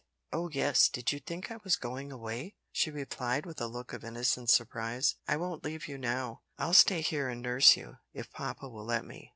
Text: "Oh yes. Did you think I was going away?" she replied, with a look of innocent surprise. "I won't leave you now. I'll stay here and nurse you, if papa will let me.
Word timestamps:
"Oh 0.33 0.49
yes. 0.49 0.89
Did 0.89 1.11
you 1.11 1.19
think 1.19 1.51
I 1.51 1.59
was 1.63 1.75
going 1.75 2.11
away?" 2.11 2.55
she 2.71 2.89
replied, 2.89 3.45
with 3.45 3.61
a 3.61 3.67
look 3.67 3.93
of 3.93 4.03
innocent 4.03 4.49
surprise. 4.49 5.13
"I 5.27 5.37
won't 5.37 5.63
leave 5.63 5.87
you 5.87 5.99
now. 5.99 6.41
I'll 6.57 6.73
stay 6.73 7.01
here 7.01 7.29
and 7.29 7.43
nurse 7.43 7.77
you, 7.77 7.97
if 8.11 8.31
papa 8.31 8.67
will 8.67 8.85
let 8.85 9.05
me. 9.05 9.29